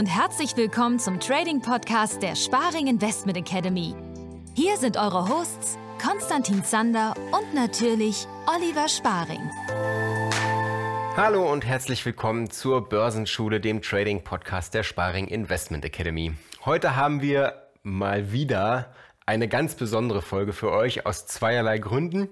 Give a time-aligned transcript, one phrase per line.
[0.00, 3.94] und herzlich willkommen zum Trading Podcast der Sparing Investment Academy.
[4.54, 9.50] Hier sind eure Hosts Konstantin Zander und natürlich Oliver Sparing.
[11.18, 16.32] Hallo und herzlich willkommen zur Börsenschule, dem Trading Podcast der Sparing Investment Academy.
[16.64, 18.94] Heute haben wir mal wieder
[19.26, 22.30] eine ganz besondere Folge für euch aus zweierlei Gründen.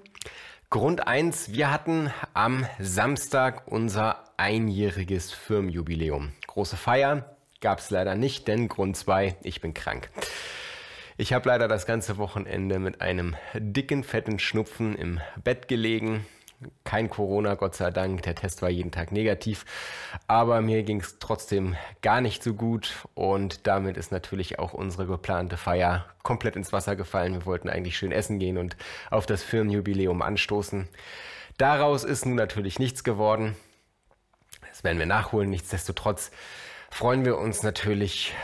[0.71, 6.33] Grund 1, wir hatten am Samstag unser einjähriges Firmenjubiläum.
[6.47, 10.11] Große Feier gab es leider nicht, denn Grund 2, ich bin krank.
[11.17, 16.25] Ich habe leider das ganze Wochenende mit einem dicken, fetten Schnupfen im Bett gelegen.
[16.85, 18.23] Kein Corona, Gott sei Dank.
[18.23, 19.65] Der Test war jeden Tag negativ.
[20.29, 23.07] Aber mir ging es trotzdem gar nicht so gut.
[23.15, 27.35] Und damit ist natürlich auch unsere geplante Feier komplett ins Wasser gefallen.
[27.35, 28.77] Wir wollten eigentlich schön essen gehen und
[29.11, 30.89] auf das Firmenjubiläum anstoßen.
[31.59, 33.57] Daraus ist nun natürlich nichts geworden.
[34.69, 35.51] Das werden wir nachholen.
[35.51, 36.31] Nichtsdestotrotz
[36.91, 38.35] freuen wir uns natürlich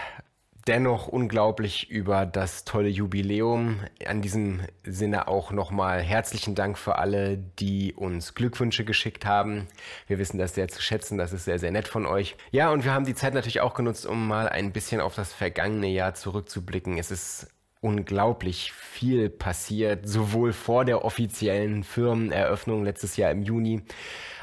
[0.67, 3.81] dennoch unglaublich über das tolle Jubiläum.
[4.06, 9.67] An diesem Sinne auch nochmal herzlichen Dank für alle, die uns Glückwünsche geschickt haben.
[10.06, 12.37] Wir wissen das sehr zu schätzen, das ist sehr, sehr nett von euch.
[12.50, 15.33] Ja, und wir haben die Zeit natürlich auch genutzt, um mal ein bisschen auf das
[15.33, 16.98] vergangene Jahr zurückzublicken.
[16.98, 17.48] Es ist
[17.81, 23.83] unglaublich viel passiert, sowohl vor der offiziellen Firmeneröffnung letztes Jahr im Juni,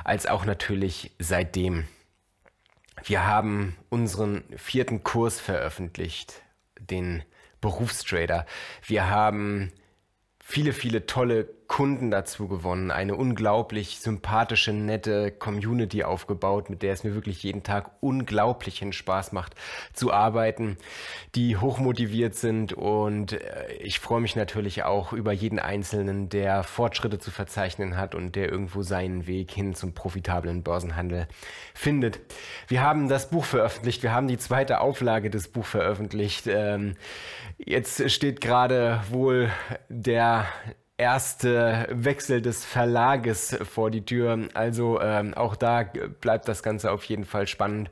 [0.03, 1.85] als auch natürlich seitdem.
[3.03, 6.41] Wir haben unseren vierten Kurs veröffentlicht,
[6.79, 7.23] den
[7.59, 8.45] Berufstrader.
[8.85, 9.71] Wir haben
[10.39, 17.05] viele, viele tolle Kunden dazu gewonnen, eine unglaublich sympathische, nette Community aufgebaut, mit der es
[17.05, 19.55] mir wirklich jeden Tag unglaublichen Spaß macht
[19.93, 20.75] zu arbeiten,
[21.33, 27.19] die hochmotiviert sind und äh, ich freue mich natürlich auch über jeden Einzelnen, der Fortschritte
[27.19, 31.25] zu verzeichnen hat und der irgendwo seinen Weg hin zum profitablen Börsenhandel
[31.73, 32.19] findet.
[32.67, 36.47] Wir haben das Buch veröffentlicht, wir haben die zweite Auflage des Buchs veröffentlicht.
[36.47, 36.95] Ähm,
[37.57, 39.49] jetzt steht gerade wohl
[39.87, 40.47] der
[41.01, 44.47] erste Wechsel des Verlages vor die Tür.
[44.53, 45.83] Also ähm, auch da
[46.21, 47.89] bleibt das Ganze auf jeden Fall spannend.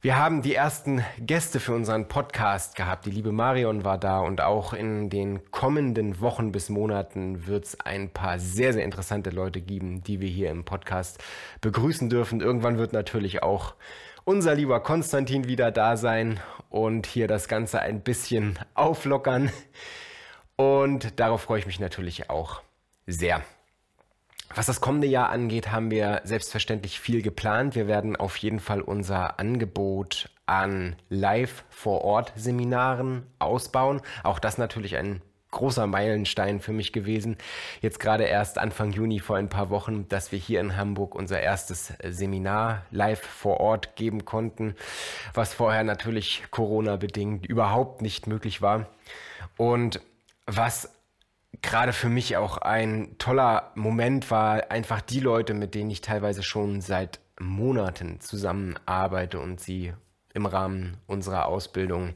[0.00, 3.04] Wir haben die ersten Gäste für unseren Podcast gehabt.
[3.04, 7.80] Die liebe Marion war da und auch in den kommenden Wochen bis Monaten wird es
[7.80, 11.22] ein paar sehr, sehr interessante Leute geben, die wir hier im Podcast
[11.60, 12.40] begrüßen dürfen.
[12.40, 13.74] Irgendwann wird natürlich auch
[14.24, 16.40] unser lieber Konstantin wieder da sein
[16.70, 19.50] und hier das Ganze ein bisschen auflockern.
[20.56, 22.62] Und darauf freue ich mich natürlich auch
[23.06, 23.42] sehr.
[24.54, 27.74] Was das kommende Jahr angeht, haben wir selbstverständlich viel geplant.
[27.74, 34.00] Wir werden auf jeden Fall unser Angebot an Live-vor-Ort-Seminaren ausbauen.
[34.22, 37.38] Auch das natürlich ein großer Meilenstein für mich gewesen.
[37.80, 41.40] Jetzt gerade erst Anfang Juni vor ein paar Wochen, dass wir hier in Hamburg unser
[41.40, 44.74] erstes Seminar live vor Ort geben konnten,
[45.32, 48.88] was vorher natürlich Corona bedingt überhaupt nicht möglich war.
[49.56, 50.00] Und
[50.46, 50.90] was
[51.62, 56.42] gerade für mich auch ein toller Moment war, einfach die Leute, mit denen ich teilweise
[56.42, 59.92] schon seit Monaten zusammenarbeite und sie
[60.34, 62.14] im Rahmen unserer Ausbildung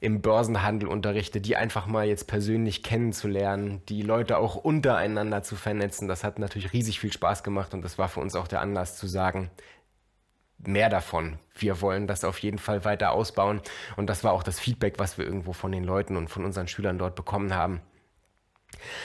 [0.00, 6.06] im Börsenhandel unterrichte, die einfach mal jetzt persönlich kennenzulernen, die Leute auch untereinander zu vernetzen.
[6.06, 8.96] Das hat natürlich riesig viel Spaß gemacht und das war für uns auch der Anlass
[8.96, 9.50] zu sagen,
[10.58, 11.38] mehr davon.
[11.54, 13.60] Wir wollen das auf jeden Fall weiter ausbauen.
[13.96, 16.68] Und das war auch das Feedback, was wir irgendwo von den Leuten und von unseren
[16.68, 17.80] Schülern dort bekommen haben.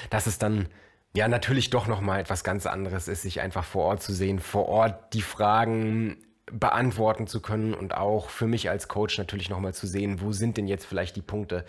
[0.09, 0.67] Dass es dann
[1.15, 4.67] ja natürlich doch nochmal etwas ganz anderes ist, sich einfach vor Ort zu sehen, vor
[4.67, 6.17] Ort die Fragen
[6.51, 10.57] beantworten zu können und auch für mich als Coach natürlich nochmal zu sehen, wo sind
[10.57, 11.65] denn jetzt vielleicht die Punkte,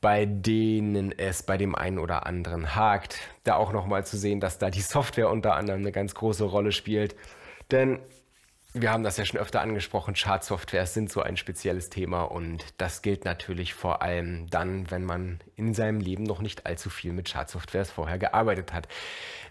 [0.00, 3.18] bei denen es bei dem einen oder anderen hakt.
[3.44, 6.72] Da auch nochmal zu sehen, dass da die Software unter anderem eine ganz große Rolle
[6.72, 7.16] spielt.
[7.70, 8.00] Denn
[8.80, 13.02] wir haben das ja schon öfter angesprochen, Chartsoftwares sind so ein spezielles Thema und das
[13.02, 17.30] gilt natürlich vor allem dann, wenn man in seinem Leben noch nicht allzu viel mit
[17.30, 18.88] Chartsoftwares vorher gearbeitet hat.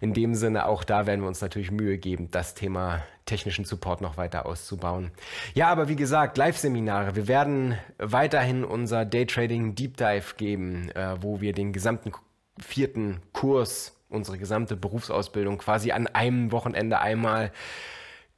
[0.01, 4.01] In dem Sinne, auch da werden wir uns natürlich Mühe geben, das Thema technischen Support
[4.01, 5.11] noch weiter auszubauen.
[5.53, 7.15] Ja, aber wie gesagt, Live-Seminare.
[7.15, 12.11] Wir werden weiterhin unser Daytrading Deep Dive geben, äh, wo wir den gesamten
[12.59, 17.51] vierten Kurs, unsere gesamte Berufsausbildung quasi an einem Wochenende einmal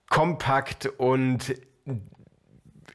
[0.10, 1.56] kompakt und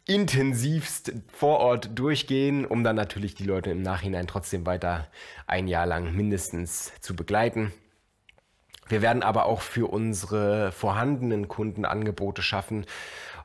[0.06, 5.08] intensivst vor Ort durchgehen, um dann natürlich die Leute im Nachhinein trotzdem weiter
[5.46, 7.72] ein Jahr lang mindestens zu begleiten.
[8.88, 12.84] Wir werden aber auch für unsere vorhandenen Kunden Angebote schaffen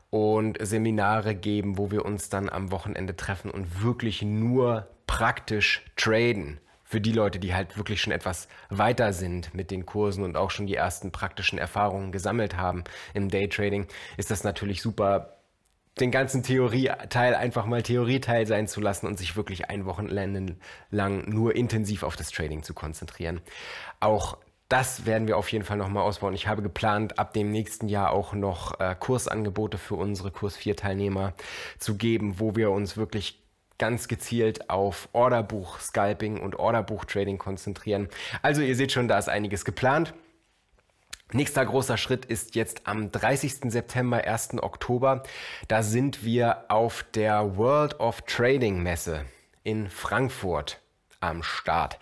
[0.10, 6.60] und Seminare geben, wo wir uns dann am Wochenende treffen und wirklich nur praktisch traden
[6.88, 10.52] für die Leute, die halt wirklich schon etwas weiter sind mit den Kursen und auch
[10.52, 15.34] schon die ersten praktischen Erfahrungen gesammelt haben im Daytrading, ist das natürlich super
[16.00, 20.56] den ganzen Theorieteil einfach mal Theorieteil sein zu lassen und sich wirklich ein Wochenende
[20.90, 23.42] lang nur intensiv auf das Trading zu konzentrieren.
[24.00, 24.38] Auch
[24.70, 26.36] das werden wir auf jeden Fall nochmal ausbauen.
[26.36, 30.78] Ich habe geplant, ab dem nächsten Jahr auch noch äh, Kursangebote für unsere Kurs 4
[30.78, 31.34] Teilnehmer
[31.80, 33.42] zu geben, wo wir uns wirklich
[33.78, 38.10] ganz gezielt auf Orderbuch Scalping und Orderbuch Trading konzentrieren.
[38.42, 40.14] Also ihr seht schon, da ist einiges geplant.
[41.34, 43.72] Nächster großer Schritt ist jetzt am 30.
[43.72, 44.64] September, 1.
[44.64, 45.24] Oktober.
[45.68, 49.26] Da sind wir auf der World of Trading Messe
[49.64, 50.82] in Frankfurt
[51.20, 52.00] am Start.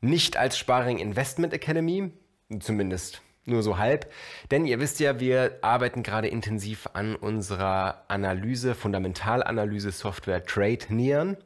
[0.00, 2.10] Nicht als Sparing Investment Academy,
[2.58, 4.12] zumindest nur so halb,
[4.50, 11.36] denn ihr wisst ja, wir arbeiten gerade intensiv an unserer Analyse, Fundamentalanalyse Software Trade Nieren.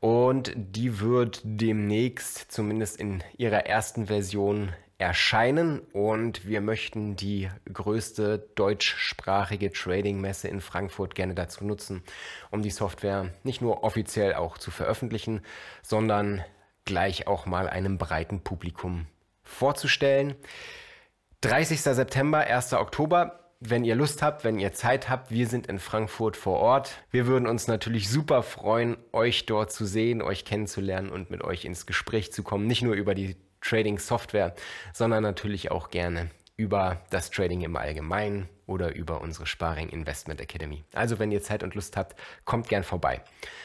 [0.00, 8.50] Und die wird demnächst, zumindest in ihrer ersten Version, erscheinen und wir möchten die größte
[8.56, 12.02] deutschsprachige Trading-Messe in Frankfurt gerne dazu nutzen,
[12.50, 15.42] um die Software nicht nur offiziell auch zu veröffentlichen,
[15.82, 16.44] sondern
[16.84, 19.06] gleich auch mal einem breiten Publikum
[19.44, 20.34] vorzustellen.
[21.42, 21.80] 30.
[21.80, 22.72] September, 1.
[22.72, 23.38] Oktober.
[23.60, 27.04] Wenn ihr Lust habt, wenn ihr Zeit habt, wir sind in Frankfurt vor Ort.
[27.12, 31.64] Wir würden uns natürlich super freuen, euch dort zu sehen, euch kennenzulernen und mit euch
[31.64, 32.66] ins Gespräch zu kommen.
[32.66, 34.54] Nicht nur über die Trading Software,
[34.92, 40.84] sondern natürlich auch gerne über das Trading im Allgemeinen oder über unsere Sparing Investment Academy.
[40.92, 43.22] Also wenn ihr Zeit und Lust habt, kommt gern vorbei.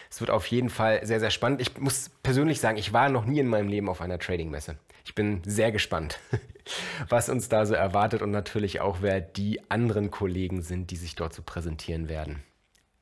[0.09, 1.59] Es wird auf jeden Fall sehr, sehr spannend.
[1.59, 4.77] Ich muss persönlich sagen, ich war noch nie in meinem Leben auf einer Trading-Messe.
[5.05, 6.19] Ich bin sehr gespannt,
[7.09, 11.15] was uns da so erwartet und natürlich auch, wer die anderen Kollegen sind, die sich
[11.15, 12.43] dort so präsentieren werden.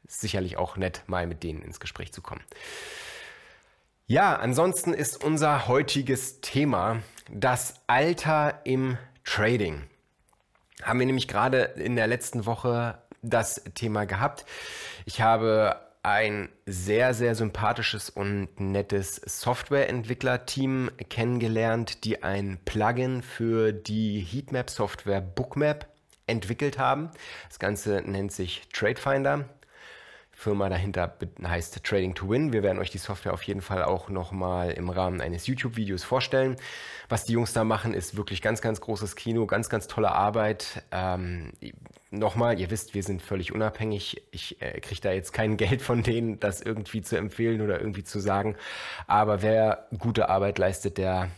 [0.07, 2.41] Ist sicherlich auch nett, mal mit denen ins Gespräch zu kommen.
[4.07, 9.83] Ja, ansonsten ist unser heutiges Thema das Alter im Trading.
[10.83, 14.45] Haben wir nämlich gerade in der letzten Woche das Thema gehabt.
[15.06, 24.19] Ich habe ein sehr, sehr sympathisches und nettes Softwareentwicklerteam kennengelernt, die ein Plugin für die
[24.19, 25.88] Heatmap-Software Bookmap
[26.25, 27.12] entwickelt haben.
[27.50, 29.45] Das Ganze nennt sich TradeFinder.
[30.41, 32.51] Firma dahinter heißt Trading to Win.
[32.51, 36.55] Wir werden euch die Software auf jeden Fall auch nochmal im Rahmen eines YouTube-Videos vorstellen.
[37.09, 40.81] Was die Jungs da machen, ist wirklich ganz, ganz großes Kino, ganz, ganz tolle Arbeit.
[40.91, 41.51] Ähm,
[42.09, 44.23] nochmal, ihr wisst, wir sind völlig unabhängig.
[44.31, 48.03] Ich äh, kriege da jetzt kein Geld von denen, das irgendwie zu empfehlen oder irgendwie
[48.03, 48.55] zu sagen.
[49.05, 51.29] Aber wer gute Arbeit leistet, der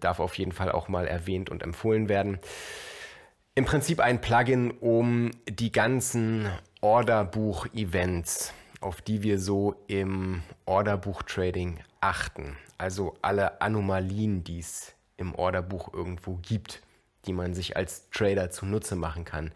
[0.00, 2.38] darf auf jeden Fall auch mal erwähnt und empfohlen werden.
[3.58, 6.48] Im Prinzip ein Plugin, um die ganzen
[6.80, 12.56] Orderbuch-Events, auf die wir so im Orderbuch-Trading achten.
[12.76, 16.80] Also alle Anomalien, die es im Orderbuch irgendwo gibt,
[17.26, 19.50] die man sich als Trader zunutze machen kann,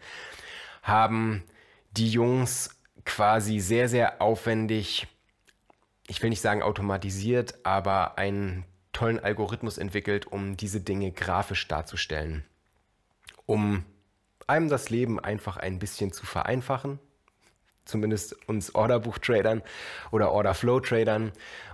[0.81, 1.43] haben
[1.91, 5.07] die Jungs quasi sehr, sehr aufwendig,
[6.07, 12.43] ich will nicht sagen automatisiert, aber einen tollen Algorithmus entwickelt, um diese Dinge grafisch darzustellen.
[13.45, 13.85] Um
[14.45, 16.99] einem das Leben einfach ein bisschen zu vereinfachen
[17.85, 19.61] zumindest uns Orderbuch-Tradern
[20.11, 21.31] oder Order-Flow-Tradern.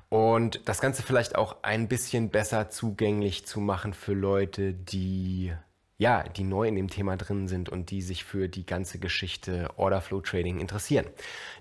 [0.10, 5.54] Und das Ganze vielleicht auch ein bisschen besser zugänglich zu machen für Leute, die
[6.00, 9.70] ja, die neu in dem Thema drin sind und die sich für die ganze Geschichte
[9.76, 11.06] Order Flow Trading interessieren.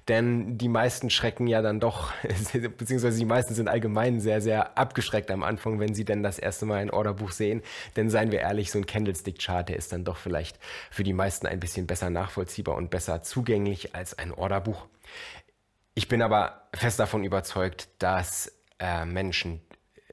[0.06, 2.12] Denn die meisten schrecken ja dann doch,
[2.78, 6.66] beziehungsweise die meisten sind allgemein sehr, sehr abgeschreckt am Anfang, wenn sie denn das erste
[6.66, 7.62] Mal ein Orderbuch sehen.
[7.96, 10.60] Denn seien wir ehrlich, so ein Candlestick-Chart, der ist dann doch vielleicht
[10.92, 14.86] für die meisten ein bisschen besser nachvollziehbar und besser zugänglich als ein Orderbuch.
[15.94, 19.62] Ich bin aber fest davon überzeugt, dass äh, Menschen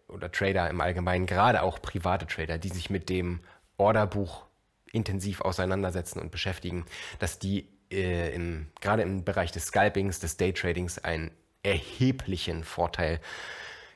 [0.07, 3.41] oder Trader im Allgemeinen, gerade auch private Trader, die sich mit dem
[3.77, 4.45] Orderbuch
[4.91, 6.85] intensiv auseinandersetzen und beschäftigen,
[7.19, 11.31] dass die äh, im, gerade im Bereich des Scalpings, des Daytradings einen
[11.63, 13.19] erheblichen Vorteil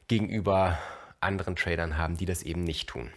[0.07, 0.77] gegenüber
[1.21, 3.11] anderen Tradern haben, die das eben nicht tun.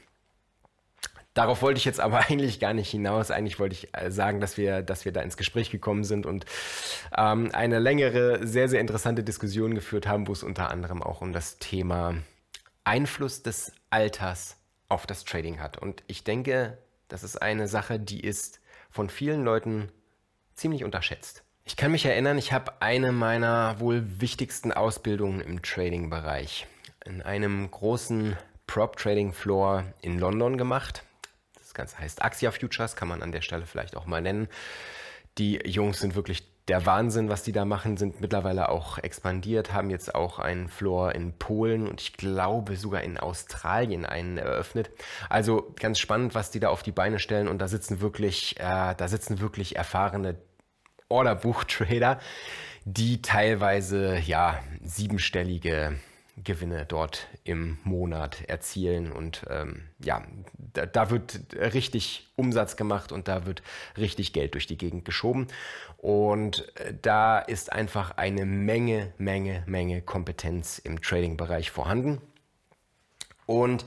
[1.35, 3.31] Darauf wollte ich jetzt aber eigentlich gar nicht hinaus.
[3.31, 6.45] Eigentlich wollte ich äh, sagen, dass wir, dass wir da ins Gespräch gekommen sind und
[7.17, 11.33] ähm, eine längere, sehr, sehr interessante Diskussion geführt haben, wo es unter anderem auch um
[11.33, 12.15] das Thema
[12.85, 14.57] Einfluss des Alters
[14.93, 15.79] auf das Trading hat.
[15.79, 16.77] Und ich denke,
[17.09, 19.91] das ist eine Sache, die ist von vielen Leuten
[20.55, 21.43] ziemlich unterschätzt.
[21.65, 26.67] Ich kann mich erinnern, ich habe eine meiner wohl wichtigsten Ausbildungen im Trading-Bereich
[27.07, 31.05] in einem großen Prop-Trading-Floor in London gemacht.
[31.55, 34.49] Das Ganze heißt Axia Futures, kann man an der Stelle vielleicht auch mal nennen.
[35.39, 39.91] Die Jungs sind wirklich der Wahnsinn, was die da machen, sind mittlerweile auch expandiert, haben
[39.91, 44.91] jetzt auch einen Floor in Polen und ich glaube sogar in Australien einen eröffnet.
[45.29, 48.95] Also ganz spannend, was die da auf die Beine stellen und da sitzen wirklich, äh,
[48.97, 50.37] da sitzen wirklich erfahrene
[51.09, 52.21] Orderbuch-Trader,
[52.85, 55.99] die teilweise ja siebenstellige
[56.37, 59.13] Gewinne dort im Monat erzielen.
[59.13, 60.23] Und ähm, ja,
[60.73, 63.63] da, da, wird richtig Umsatz gemacht und da wird
[63.97, 65.49] richtig Geld durch die Gegend geschoben.
[65.99, 72.21] Und äh, da ist einfach eine Menge, Menge, Menge Kompetenz im Trading-Bereich vorhanden.
[73.47, 73.85] Und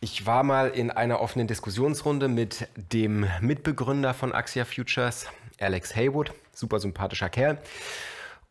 [0.00, 5.26] ich war mal in einer offenen Diskussionsrunde mit dem Mitbegründer von Axia Futures,
[5.58, 7.58] Alex Haywood, super sympathischer Kerl.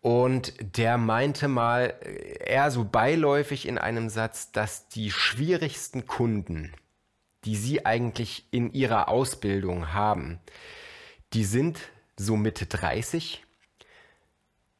[0.03, 1.95] Und der meinte mal
[2.45, 6.73] eher so beiläufig in einem Satz, dass die schwierigsten Kunden,
[7.45, 10.41] die sie eigentlich in ihrer Ausbildung haben,
[11.31, 11.79] die sind
[12.17, 13.45] so Mitte 30,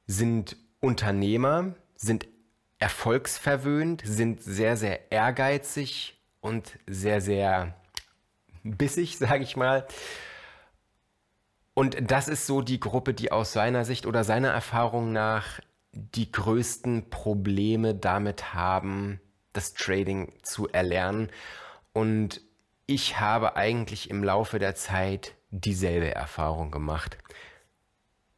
[0.07, 2.27] sind Unternehmer, sind
[2.79, 7.77] erfolgsverwöhnt, sind sehr, sehr ehrgeizig und sehr, sehr
[8.63, 9.87] bissig, sage ich mal.
[11.73, 15.59] Und das ist so die Gruppe, die aus seiner Sicht oder seiner Erfahrung nach
[15.91, 19.19] die größten Probleme damit haben,
[19.53, 21.29] das Trading zu erlernen.
[21.93, 22.41] Und
[22.85, 27.17] ich habe eigentlich im Laufe der Zeit dieselbe Erfahrung gemacht.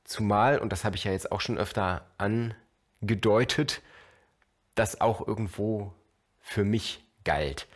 [0.03, 3.81] Zumal, und das habe ich ja jetzt auch schon öfter angedeutet,
[4.75, 5.93] das auch irgendwo
[6.39, 7.67] für mich galt.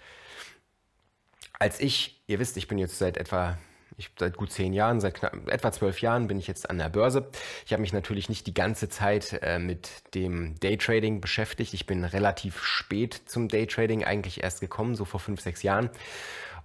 [1.58, 3.58] Als ich, ihr wisst, ich bin jetzt seit etwa
[4.00, 6.90] ich, seit gut zehn Jahren, seit knapp, etwa zwölf Jahren bin ich jetzt an der
[6.90, 7.30] Börse.
[7.66, 11.74] Ich habe mich natürlich nicht die ganze Zeit äh, mit dem Daytrading beschäftigt.
[11.74, 15.90] Ich bin relativ spät zum Daytrading eigentlich erst gekommen, so vor fünf, sechs Jahren.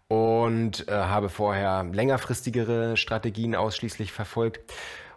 [0.09, 4.73] Und äh, habe vorher längerfristigere Strategien ausschließlich verfolgt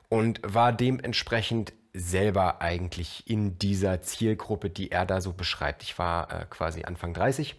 [0.10, 5.84] und war dementsprechend selber eigentlich in dieser Zielgruppe, die er da so beschreibt.
[5.84, 7.56] Ich war äh, quasi Anfang 30,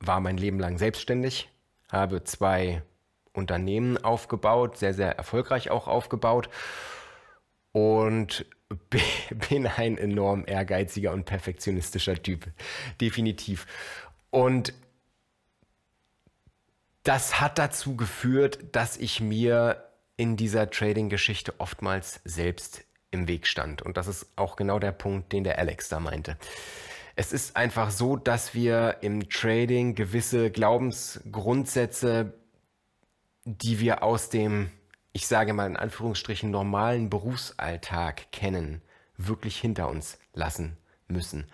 [0.00, 1.50] war mein Leben lang selbstständig,
[1.92, 2.82] habe zwei
[3.32, 6.48] Unternehmen aufgebaut, sehr, sehr erfolgreich auch aufgebaut
[7.72, 8.46] und
[9.48, 12.46] bin ein enorm ehrgeiziger und perfektionistischer Typ,
[13.00, 13.66] definitiv.
[14.30, 14.72] Und
[17.02, 19.84] das hat dazu geführt, dass ich mir
[20.16, 23.82] in dieser Trading-Geschichte oftmals selbst im Weg stand.
[23.82, 26.36] Und das ist auch genau der Punkt, den der Alex da meinte.
[27.20, 32.32] Es ist einfach so, dass wir im Trading gewisse Glaubensgrundsätze,
[33.44, 34.70] die wir aus dem,
[35.12, 38.80] ich sage mal in Anführungsstrichen, normalen Berufsalltag kennen,
[39.18, 41.44] wirklich hinter uns lassen müssen.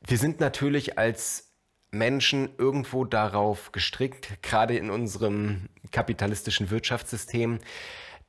[0.00, 1.52] Wir sind natürlich als
[1.92, 7.60] Menschen irgendwo darauf gestrickt, gerade in unserem kapitalistischen Wirtschaftssystem,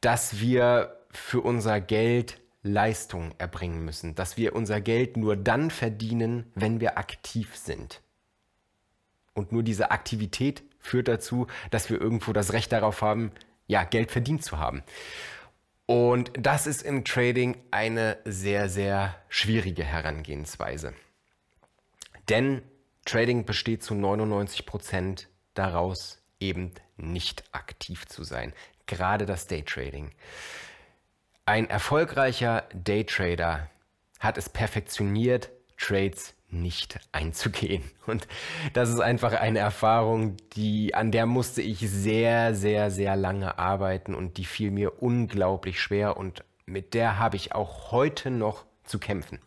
[0.02, 6.52] dass wir für unser Geld Leistung erbringen müssen, dass wir unser Geld nur dann verdienen,
[6.56, 8.02] wenn wir aktiv sind.
[9.34, 13.32] Und nur diese Aktivität führt dazu, dass wir irgendwo das Recht darauf haben,
[13.68, 14.84] ja, Geld verdient zu haben.
[15.86, 20.94] Und das ist im Trading eine sehr, sehr schwierige Herangehensweise.
[22.30, 22.62] Denn
[23.06, 28.54] Trading besteht zu 99 Prozent daraus, eben nicht aktiv zu sein.
[28.86, 30.12] Gerade das Daytrading.
[31.46, 33.70] Ein erfolgreicher Daytrader
[34.20, 37.84] hat es perfektioniert, Trades nicht einzugehen.
[38.06, 38.28] Und
[38.72, 44.16] das ist einfach eine Erfahrung, die, an der musste ich sehr, sehr, sehr lange arbeiten
[44.16, 48.98] und die fiel mir unglaublich schwer und mit der habe ich auch heute noch zu
[48.98, 49.40] kämpfen.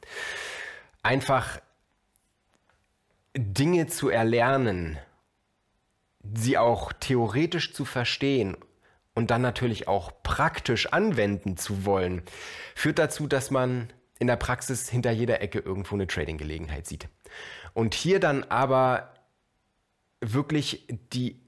[1.03, 1.61] Einfach
[3.35, 4.99] Dinge zu erlernen,
[6.23, 8.57] sie auch theoretisch zu verstehen
[9.17, 12.23] und dann natürlich auch praktisch anwenden zu wollen,
[12.75, 17.09] führt dazu, dass man in der Praxis hinter jeder Ecke irgendwo eine Trading-Gelegenheit sieht.
[17.73, 19.15] Und hier dann aber
[20.21, 21.41] wirklich die,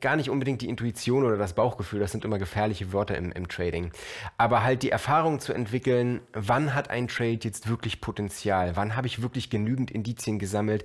[0.00, 3.48] gar nicht unbedingt die Intuition oder das Bauchgefühl, das sind immer gefährliche Wörter im, im
[3.48, 3.90] Trading,
[4.36, 9.08] aber halt die Erfahrung zu entwickeln, wann hat ein Trade jetzt wirklich Potenzial, wann habe
[9.08, 10.84] ich wirklich genügend Indizien gesammelt,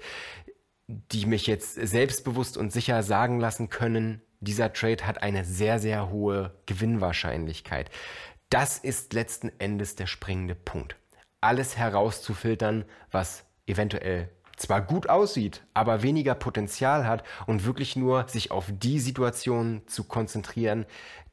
[0.87, 6.09] die mich jetzt selbstbewusst und sicher sagen lassen können, dieser Trade hat eine sehr, sehr
[6.09, 7.89] hohe Gewinnwahrscheinlichkeit.
[8.49, 10.97] Das ist letzten Endes der springende Punkt.
[11.39, 18.51] Alles herauszufiltern, was eventuell zwar gut aussieht, aber weniger Potenzial hat und wirklich nur sich
[18.51, 20.85] auf die Situationen zu konzentrieren,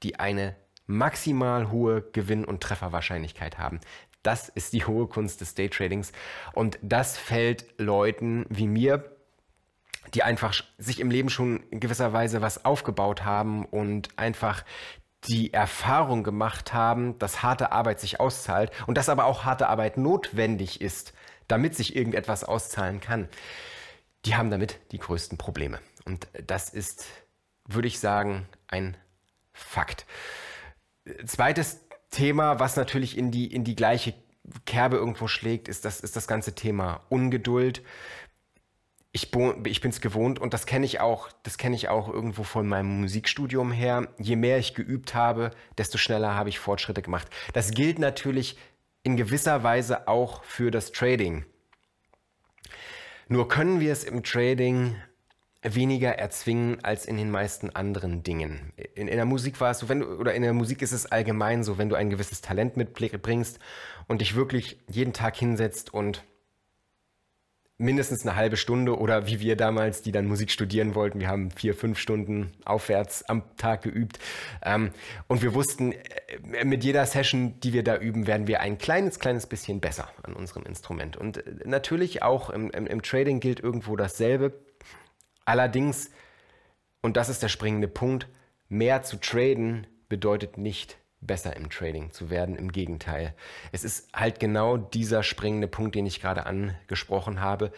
[0.02, 3.80] die eine maximal hohe Gewinn- und Trefferwahrscheinlichkeit haben.
[4.22, 6.12] Das ist die hohe Kunst des Daytradings
[6.52, 9.17] und das fällt Leuten wie mir
[10.14, 14.64] die einfach sich im Leben schon in gewisser Weise was aufgebaut haben und einfach
[15.24, 19.96] die Erfahrung gemacht haben, dass harte Arbeit sich auszahlt und dass aber auch harte Arbeit
[19.96, 21.12] notwendig ist,
[21.48, 23.28] damit sich irgendetwas auszahlen kann,
[24.24, 25.80] die haben damit die größten Probleme.
[26.04, 27.06] Und das ist,
[27.64, 28.96] würde ich sagen, ein
[29.52, 30.06] Fakt.
[31.26, 34.14] Zweites Thema, was natürlich in die, in die gleiche
[34.66, 37.82] Kerbe irgendwo schlägt, ist das, ist das ganze Thema Ungeduld.
[39.10, 39.32] Ich,
[39.64, 42.68] ich bin es gewohnt und das kenne ich auch, das kenne ich auch irgendwo von
[42.68, 44.08] meinem Musikstudium her.
[44.18, 47.28] Je mehr ich geübt habe, desto schneller habe ich Fortschritte gemacht.
[47.54, 48.58] Das gilt natürlich
[49.02, 51.46] in gewisser Weise auch für das Trading.
[53.28, 54.96] Nur können wir es im Trading
[55.62, 58.72] weniger erzwingen als in den meisten anderen Dingen.
[58.94, 61.06] In, in der Musik war es so, wenn du, oder in der Musik ist es
[61.06, 63.58] allgemein so, wenn du ein gewisses Talent mitbringst
[64.06, 66.24] und dich wirklich jeden Tag hinsetzt und
[67.78, 71.52] mindestens eine halbe Stunde oder wie wir damals, die dann Musik studieren wollten, wir haben
[71.52, 74.18] vier, fünf Stunden aufwärts am Tag geübt.
[74.62, 74.90] Ähm,
[75.28, 79.20] und wir wussten, äh, mit jeder Session, die wir da üben, werden wir ein kleines,
[79.20, 81.16] kleines bisschen besser an unserem Instrument.
[81.16, 84.52] Und äh, natürlich auch im, im, im Trading gilt irgendwo dasselbe.
[85.44, 86.10] Allerdings,
[87.00, 88.26] und das ist der springende Punkt,
[88.68, 92.56] mehr zu traden bedeutet nicht besser im Trading zu werden.
[92.56, 93.34] Im Gegenteil.
[93.72, 97.72] Es ist halt genau dieser springende Punkt, den ich gerade angesprochen habe.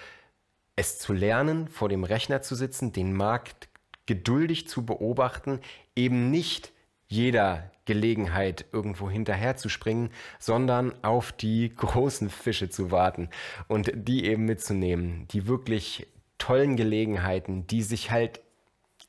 [0.76, 3.68] Es zu lernen, vor dem Rechner zu sitzen, den Markt
[4.06, 5.60] geduldig zu beobachten,
[5.94, 6.72] eben nicht
[7.06, 13.28] jeder Gelegenheit irgendwo hinterher zu springen, sondern auf die großen Fische zu warten
[13.66, 16.06] und die eben mitzunehmen, die wirklich
[16.38, 18.40] tollen Gelegenheiten, die sich halt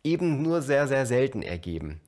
[0.04, 2.02] eben nur sehr, sehr selten ergeben.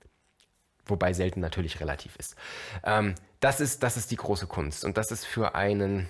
[0.85, 2.35] Wobei selten natürlich relativ ist.
[2.83, 3.83] Ähm, das ist.
[3.83, 4.83] Das ist die große Kunst.
[4.83, 6.07] Und das ist für einen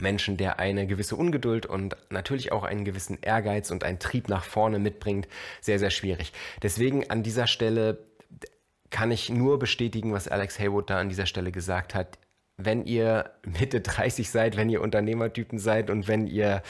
[0.00, 4.44] Menschen, der eine gewisse Ungeduld und natürlich auch einen gewissen Ehrgeiz und einen Trieb nach
[4.44, 5.28] vorne mitbringt,
[5.60, 6.32] sehr, sehr schwierig.
[6.62, 7.98] Deswegen an dieser Stelle
[8.90, 12.18] kann ich nur bestätigen, was Alex Haywood da an dieser Stelle gesagt hat
[12.56, 16.62] wenn ihr Mitte 30 seid, wenn ihr Unternehmertypen seid und wenn ihr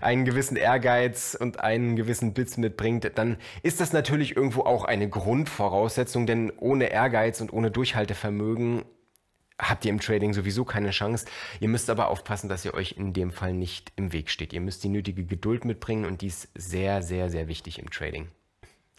[0.00, 5.08] einen gewissen Ehrgeiz und einen gewissen Blitz mitbringt, dann ist das natürlich irgendwo auch eine
[5.08, 8.84] Grundvoraussetzung, denn ohne Ehrgeiz und ohne Durchhaltevermögen
[9.58, 11.26] habt ihr im Trading sowieso keine Chance.
[11.60, 14.52] Ihr müsst aber aufpassen, dass ihr euch in dem Fall nicht im Weg steht.
[14.52, 18.28] Ihr müsst die nötige Geduld mitbringen und die ist sehr, sehr, sehr wichtig im Trading.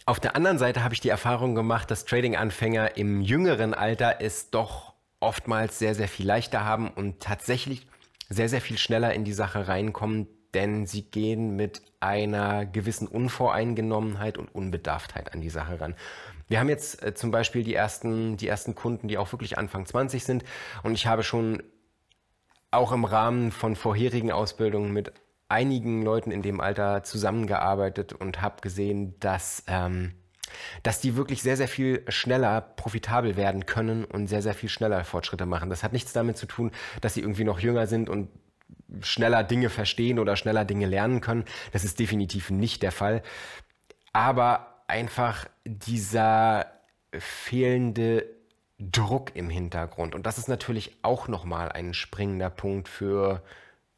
[0.04, 4.50] Auf der anderen Seite habe ich die Erfahrung gemacht, dass Trading-Anfänger im jüngeren Alter es
[4.50, 4.91] doch
[5.22, 7.86] oftmals sehr, sehr viel leichter haben und tatsächlich
[8.28, 14.36] sehr, sehr viel schneller in die Sache reinkommen, denn sie gehen mit einer gewissen Unvoreingenommenheit
[14.36, 15.94] und Unbedarftheit an die Sache ran.
[16.48, 19.86] Wir haben jetzt äh, zum Beispiel die ersten, die ersten Kunden, die auch wirklich Anfang
[19.86, 20.44] 20 sind
[20.82, 21.62] und ich habe schon
[22.70, 25.12] auch im Rahmen von vorherigen Ausbildungen mit
[25.48, 30.14] einigen Leuten in dem Alter zusammengearbeitet und habe gesehen, dass ähm,
[30.82, 35.04] dass die wirklich sehr, sehr viel schneller profitabel werden können und sehr, sehr viel schneller
[35.04, 35.70] Fortschritte machen.
[35.70, 38.28] Das hat nichts damit zu tun, dass sie irgendwie noch jünger sind und
[39.00, 41.44] schneller Dinge verstehen oder schneller Dinge lernen können.
[41.72, 43.22] Das ist definitiv nicht der Fall.
[44.12, 46.66] Aber einfach dieser
[47.18, 48.26] fehlende
[48.78, 50.14] Druck im Hintergrund.
[50.14, 53.42] Und das ist natürlich auch nochmal ein springender Punkt für,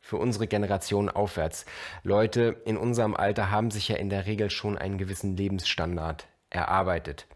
[0.00, 1.64] für unsere Generation aufwärts.
[2.02, 7.26] Leute in unserem Alter haben sich ja in der Regel schon einen gewissen Lebensstandard erarbeitet.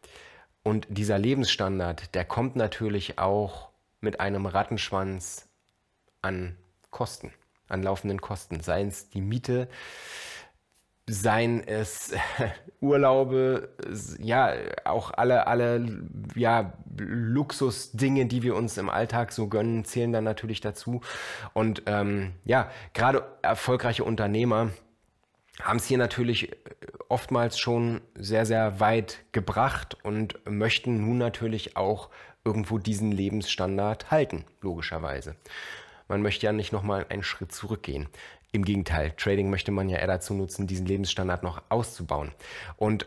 [0.62, 5.48] Und dieser Lebensstandard, der kommt natürlich auch mit einem Rattenschwanz
[6.22, 6.56] an
[6.90, 7.32] Kosten,
[7.68, 8.60] an laufenden Kosten.
[8.60, 9.68] Seien es die Miete,
[11.08, 12.12] seien es
[12.80, 13.70] Urlaube,
[14.18, 14.52] ja,
[14.84, 16.02] auch alle, alle
[16.34, 21.00] ja, Luxusdinge, die wir uns im Alltag so gönnen, zählen dann natürlich dazu.
[21.54, 24.70] Und ähm, ja, gerade erfolgreiche Unternehmer,
[25.62, 26.56] haben es hier natürlich äh,
[27.08, 32.10] oftmals schon sehr, sehr weit gebracht und möchten nun natürlich auch
[32.44, 35.36] irgendwo diesen Lebensstandard halten, logischerweise.
[36.06, 38.08] Man möchte ja nicht nochmal einen Schritt zurückgehen.
[38.50, 42.32] Im Gegenteil, Trading möchte man ja eher dazu nutzen, diesen Lebensstandard noch auszubauen.
[42.76, 43.06] Und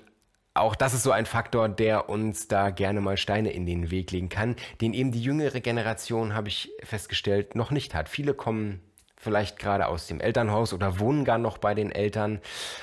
[0.53, 4.11] auch das ist so ein Faktor, der uns da gerne mal Steine in den Weg
[4.11, 8.09] legen kann, den eben die jüngere Generation, habe ich festgestellt, noch nicht hat.
[8.09, 8.81] Viele kommen
[9.21, 12.41] vielleicht gerade aus dem Elternhaus oder wohnen gar noch bei den Eltern,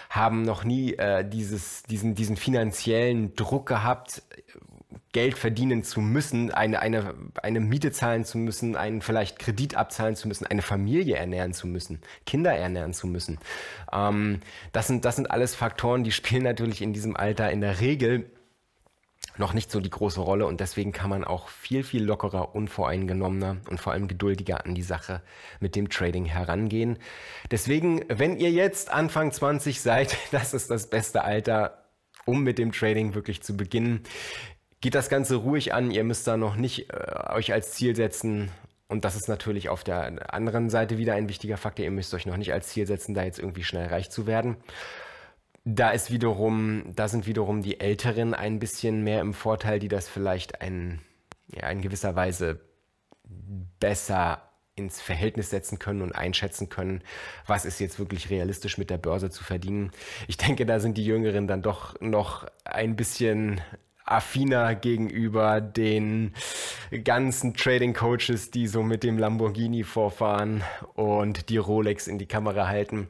[0.08, 4.22] haben noch nie äh, dieses, diesen, diesen finanziellen Druck gehabt,
[5.12, 10.16] Geld verdienen zu müssen, eine, eine, eine Miete zahlen zu müssen, einen vielleicht Kredit abzahlen
[10.16, 13.38] zu müssen, eine Familie ernähren zu müssen, Kinder ernähren zu müssen.
[13.92, 14.40] Ähm,
[14.72, 18.30] das, sind, das sind alles Faktoren, die spielen natürlich in diesem Alter in der Regel
[19.38, 23.58] noch nicht so die große Rolle und deswegen kann man auch viel, viel lockerer, unvoreingenommener
[23.68, 25.22] und vor allem geduldiger an die Sache
[25.60, 26.98] mit dem Trading herangehen.
[27.50, 31.84] Deswegen, wenn ihr jetzt Anfang 20 seid, das ist das beste Alter,
[32.24, 34.02] um mit dem Trading wirklich zu beginnen.
[34.80, 38.50] Geht das Ganze ruhig an, ihr müsst da noch nicht äh, euch als Ziel setzen,
[38.88, 41.84] und das ist natürlich auf der anderen Seite wieder ein wichtiger Faktor.
[41.84, 44.56] Ihr müsst euch noch nicht als Ziel setzen, da jetzt irgendwie schnell reich zu werden.
[45.64, 50.08] Da ist wiederum, da sind wiederum die Älteren ein bisschen mehr im Vorteil, die das
[50.08, 51.00] vielleicht ein
[51.48, 52.60] ja, in gewisser Weise
[53.80, 54.42] besser
[54.74, 57.02] ins Verhältnis setzen können und einschätzen können,
[57.46, 59.90] was ist jetzt wirklich realistisch mit der Börse zu verdienen.
[60.28, 63.60] Ich denke, da sind die Jüngeren dann doch noch ein bisschen
[64.10, 66.32] affiner gegenüber den
[67.04, 70.62] ganzen Trading Coaches, die so mit dem Lamborghini vorfahren
[70.94, 73.08] und die Rolex in die Kamera halten.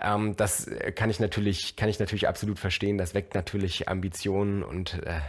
[0.00, 2.98] Ähm, das kann ich natürlich, kann ich natürlich absolut verstehen.
[2.98, 5.20] Das weckt natürlich Ambitionen und äh,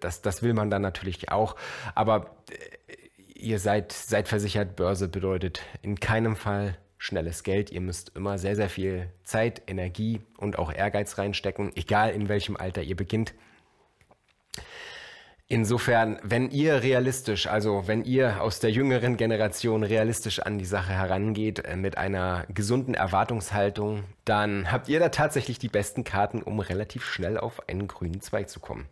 [0.00, 1.56] das, das will man dann natürlich auch.
[1.94, 7.72] Aber äh, ihr seid, seid versichert, Börse bedeutet in keinem Fall schnelles Geld.
[7.72, 12.56] Ihr müsst immer sehr, sehr viel Zeit, Energie und auch Ehrgeiz reinstecken, egal in welchem
[12.56, 13.34] Alter ihr beginnt.
[15.48, 20.92] Insofern, wenn ihr realistisch, also wenn ihr aus der jüngeren Generation realistisch an die Sache
[20.92, 26.60] herangeht, äh, mit einer gesunden Erwartungshaltung, dann habt ihr da tatsächlich die besten Karten, um
[26.60, 28.86] relativ schnell auf einen grünen Zweig zu kommen.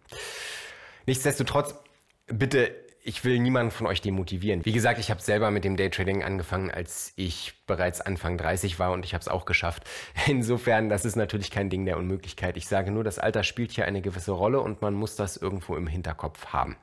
[1.07, 1.75] Nichtsdestotrotz,
[2.27, 4.65] bitte ich will niemanden von euch demotivieren.
[4.65, 8.91] Wie gesagt, ich habe selber mit dem Daytrading angefangen, als ich bereits Anfang 30 war
[8.91, 9.85] und ich habe es auch geschafft.
[10.27, 12.57] Insofern, das ist natürlich kein Ding der Unmöglichkeit.
[12.57, 15.77] Ich sage nur, das Alter spielt hier eine gewisse Rolle und man muss das irgendwo
[15.77, 16.77] im Hinterkopf haben.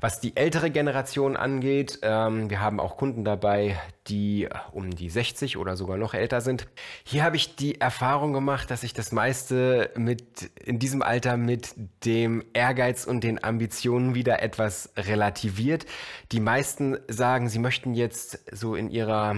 [0.00, 5.56] Was die ältere Generation angeht, ähm, wir haben auch Kunden dabei, die um die 60
[5.56, 6.68] oder sogar noch älter sind.
[7.04, 11.74] Hier habe ich die Erfahrung gemacht, dass ich das meiste mit in diesem Alter mit
[12.04, 15.86] dem Ehrgeiz und den Ambitionen wieder etwas relativiert.
[16.32, 19.36] Die meisten sagen, sie möchten jetzt so in ihrer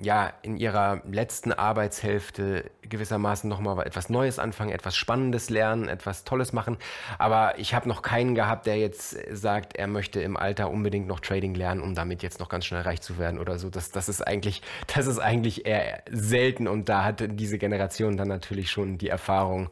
[0.00, 6.52] ja, in ihrer letzten Arbeitshälfte gewissermaßen nochmal etwas Neues anfangen, etwas Spannendes lernen, etwas Tolles
[6.52, 6.76] machen.
[7.18, 11.20] Aber ich habe noch keinen gehabt, der jetzt sagt, er möchte im Alter unbedingt noch
[11.20, 13.70] Trading lernen, um damit jetzt noch ganz schnell reich zu werden oder so.
[13.70, 14.62] Das, das ist eigentlich,
[14.94, 19.68] das ist eigentlich eher selten und da hat diese Generation dann natürlich schon die Erfahrung,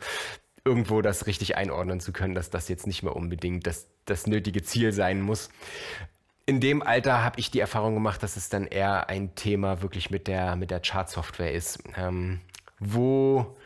[0.64, 4.62] irgendwo das richtig einordnen zu können, dass das jetzt nicht mehr unbedingt das, das nötige
[4.64, 5.50] Ziel sein muss
[6.46, 10.10] in dem Alter habe ich die Erfahrung gemacht, dass es dann eher ein Thema wirklich
[10.10, 12.40] mit der, mit der Chart-Software ist, ähm,
[12.78, 13.56] wo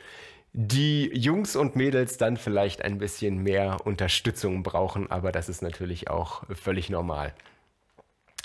[0.53, 6.09] die Jungs und Mädels dann vielleicht ein bisschen mehr Unterstützung brauchen, aber das ist natürlich
[6.09, 7.35] auch völlig normal.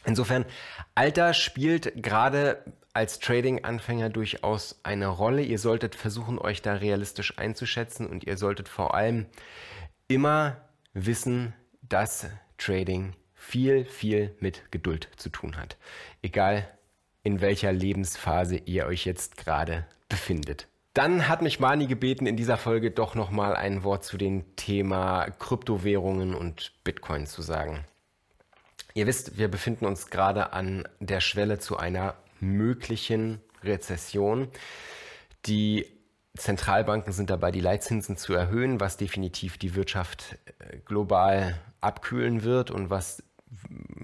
[0.05, 0.45] Insofern,
[0.93, 5.41] Alter spielt gerade als Trading-Anfänger durchaus eine Rolle.
[5.41, 9.25] Ihr solltet versuchen, euch da realistisch einzuschätzen und ihr solltet vor allem
[10.07, 10.57] immer
[10.93, 13.13] wissen, dass Trading
[13.45, 15.77] viel, viel mit Geduld zu tun hat.
[16.21, 16.67] Egal
[17.23, 20.67] in welcher Lebensphase ihr euch jetzt gerade befindet.
[20.93, 25.27] Dann hat mich Mani gebeten, in dieser Folge doch nochmal ein Wort zu dem Thema
[25.39, 27.83] Kryptowährungen und Bitcoin zu sagen.
[28.93, 34.47] Ihr wisst, wir befinden uns gerade an der Schwelle zu einer möglichen Rezession.
[35.45, 35.85] Die
[36.37, 42.71] Zentralbanken sind dabei, die Leitzinsen zu erhöhen, was definitiv die Wirtschaft äh, global abkühlen wird
[42.71, 43.23] und was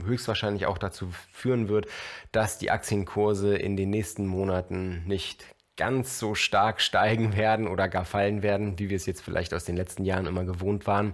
[0.06, 1.88] höchstwahrscheinlich auch dazu führen wird,
[2.32, 5.46] dass die Aktienkurse in den nächsten Monaten nicht
[5.78, 9.66] ganz so stark steigen werden oder gar fallen werden, wie wir es jetzt vielleicht aus
[9.66, 11.14] den letzten Jahren immer gewohnt waren.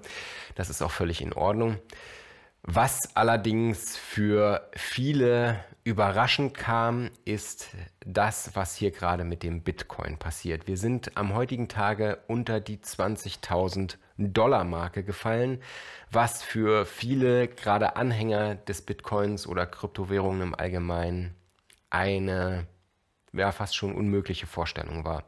[0.55, 1.77] Das ist auch völlig in Ordnung.
[2.69, 7.69] Was allerdings für viele überraschend kam, ist
[8.05, 10.67] das, was hier gerade mit dem Bitcoin passiert.
[10.67, 15.61] Wir sind am heutigen Tage unter die 20.000 Dollar Marke gefallen,
[16.11, 21.35] was für viele gerade Anhänger des Bitcoins oder Kryptowährungen im Allgemeinen
[21.89, 22.67] eine
[23.31, 25.23] ja, fast schon unmögliche Vorstellung war.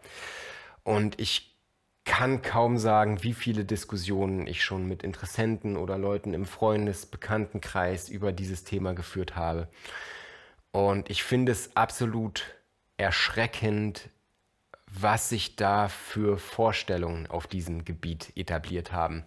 [0.83, 1.48] Und ich
[2.09, 8.09] kann kaum sagen, wie viele Diskussionen ich schon mit Interessenten oder Leuten im Freundes-, Bekanntenkreis
[8.09, 9.67] über dieses Thema geführt habe.
[10.71, 12.43] Und ich finde es absolut
[12.97, 14.09] erschreckend,
[14.87, 19.23] was sich da für Vorstellungen auf diesem Gebiet etabliert haben.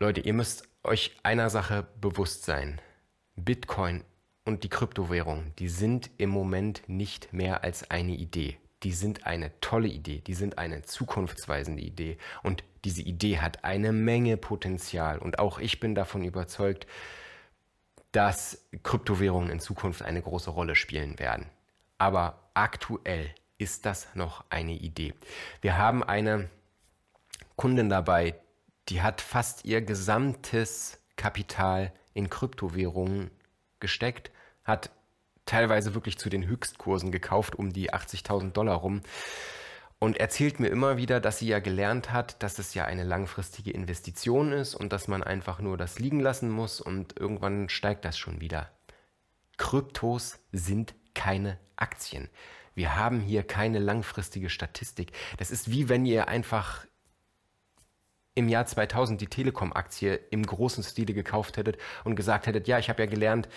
[0.00, 2.80] Leute, ihr müsst euch einer Sache bewusst sein.
[3.36, 4.02] Bitcoin
[4.44, 9.58] und die Kryptowährung, die sind im Moment nicht mehr als eine Idee die sind eine
[9.60, 15.38] tolle Idee, die sind eine zukunftsweisende Idee und diese Idee hat eine Menge Potenzial und
[15.38, 16.86] auch ich bin davon überzeugt,
[18.12, 21.46] dass Kryptowährungen in Zukunft eine große Rolle spielen werden.
[21.98, 25.14] Aber aktuell ist das noch eine Idee.
[25.60, 26.48] Wir haben eine
[27.56, 28.34] Kundin dabei,
[28.88, 33.30] die hat fast ihr gesamtes Kapital in Kryptowährungen
[33.80, 34.30] gesteckt,
[34.64, 34.90] hat
[35.46, 39.00] teilweise wirklich zu den Höchstkursen gekauft, um die 80.000 Dollar rum.
[39.98, 43.70] Und erzählt mir immer wieder, dass sie ja gelernt hat, dass es ja eine langfristige
[43.70, 48.18] Investition ist und dass man einfach nur das liegen lassen muss und irgendwann steigt das
[48.18, 48.70] schon wieder.
[49.56, 52.28] Kryptos sind keine Aktien.
[52.74, 55.12] Wir haben hier keine langfristige Statistik.
[55.38, 56.86] Das ist wie wenn ihr einfach
[58.34, 62.90] im Jahr 2000 die Telekom-Aktie im großen Stile gekauft hättet und gesagt hättet, ja, ich
[62.90, 63.48] habe ja gelernt,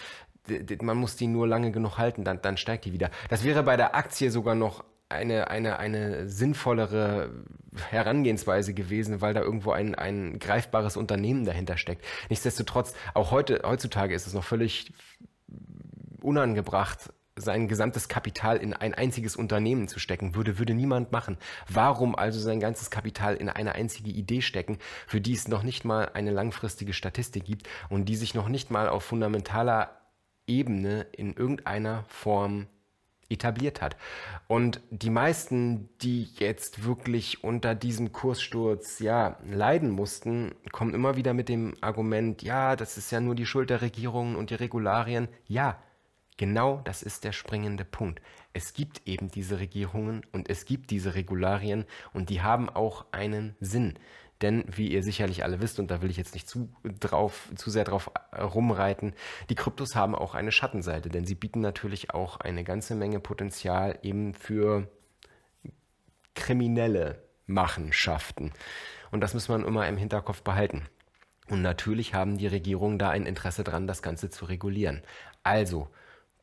[0.82, 3.12] man muss die nur lange genug halten, dann, dann steigt die wieder.
[3.30, 7.32] Das wäre bei der Aktie sogar noch eine, eine, eine sinnvollere
[7.90, 12.06] Herangehensweise gewesen, weil da irgendwo ein, ein greifbares Unternehmen dahinter steckt.
[12.30, 14.94] Nichtsdestotrotz, auch heute, heutzutage ist es noch völlig
[16.22, 21.38] unangebracht, sein gesamtes Kapital in ein einziges Unternehmen zu stecken, würde, würde niemand machen.
[21.68, 25.86] Warum also sein ganzes Kapital in eine einzige Idee stecken, für die es noch nicht
[25.86, 29.99] mal eine langfristige Statistik gibt und die sich noch nicht mal auf fundamentaler
[30.50, 32.68] Ebene in irgendeiner Form
[33.30, 33.96] etabliert hat.
[34.48, 41.34] Und die meisten, die jetzt wirklich unter diesem Kurssturz ja leiden mussten, kommen immer wieder
[41.34, 45.28] mit dem Argument, ja, das ist ja nur die Schuld der Regierungen und die Regularien.
[45.48, 45.78] Ja,
[46.40, 48.22] Genau das ist der springende Punkt.
[48.54, 51.84] Es gibt eben diese Regierungen und es gibt diese Regularien
[52.14, 54.00] und die haben auch einen Sinn.
[54.42, 57.70] Denn wie ihr sicherlich alle wisst, und da will ich jetzt nicht zu, drauf, zu
[57.70, 59.14] sehr drauf rumreiten,
[59.50, 64.00] die Kryptos haben auch eine Schattenseite, denn sie bieten natürlich auch eine ganze Menge Potenzial
[64.02, 64.90] eben für
[66.36, 68.54] kriminelle Machenschaften.
[69.12, 70.84] Und das muss man immer im Hinterkopf behalten.
[71.50, 75.02] Und natürlich haben die Regierungen da ein Interesse dran, das Ganze zu regulieren.
[75.44, 75.90] Also,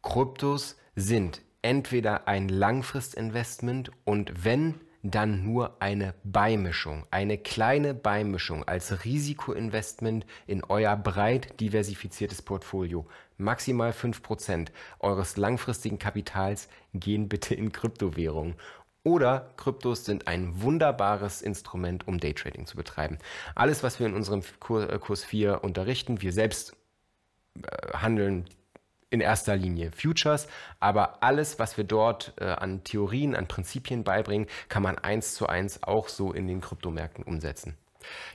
[0.02, 4.74] Kryptos sind entweder ein Langfristinvestment und wenn,
[5.10, 13.06] dann nur eine Beimischung, eine kleine Beimischung als Risikoinvestment in euer breit diversifiziertes Portfolio.
[13.38, 14.68] Maximal 5%
[15.00, 18.54] eures langfristigen Kapitals gehen bitte in Kryptowährungen.
[19.02, 23.18] Oder Kryptos sind ein wunderbares Instrument, um Daytrading zu betreiben.
[23.54, 26.76] Alles, was wir in unserem Kurs 4 unterrichten, wir selbst
[27.62, 28.46] äh, handeln
[29.10, 30.48] in erster Linie Futures,
[30.80, 35.46] aber alles, was wir dort äh, an Theorien, an Prinzipien beibringen, kann man eins zu
[35.46, 37.76] eins auch so in den Kryptomärkten umsetzen.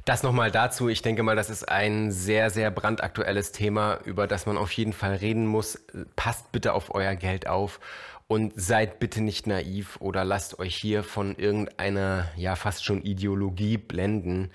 [0.05, 0.89] Das nochmal dazu.
[0.89, 4.93] Ich denke mal, das ist ein sehr, sehr brandaktuelles Thema, über das man auf jeden
[4.93, 5.79] Fall reden muss.
[6.15, 7.79] Passt bitte auf euer Geld auf
[8.27, 13.77] und seid bitte nicht naiv oder lasst euch hier von irgendeiner, ja, fast schon Ideologie
[13.77, 14.51] blenden.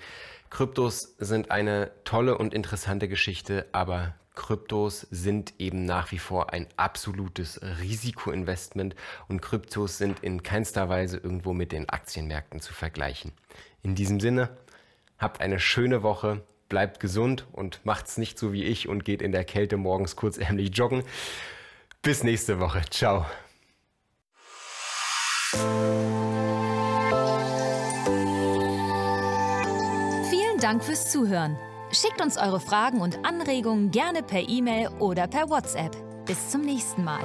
[0.49, 6.67] Kryptos sind eine tolle und interessante Geschichte, aber Kryptos sind eben nach wie vor ein
[6.77, 8.95] absolutes Risikoinvestment
[9.27, 13.31] und Kryptos sind in keinster Weise irgendwo mit den Aktienmärkten zu vergleichen.
[13.81, 14.55] In diesem Sinne,
[15.17, 19.31] habt eine schöne Woche, bleibt gesund und macht's nicht so wie ich und geht in
[19.31, 21.03] der Kälte morgens kurzärmlich joggen.
[22.03, 22.83] Bis nächste Woche.
[22.91, 23.25] Ciao.
[30.29, 31.57] Vielen Dank fürs Zuhören.
[31.91, 35.95] Schickt uns eure Fragen und Anregungen gerne per E-Mail oder per WhatsApp.
[36.25, 37.23] Bis zum nächsten Mal.